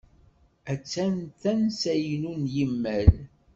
Attan 0.73 1.15
tansa-inu 1.41 2.33
n 2.43 2.45
imayl. 2.63 3.15